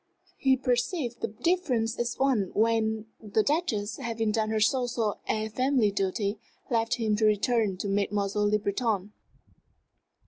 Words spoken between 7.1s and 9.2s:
to return to Mademoiselle Le Breton.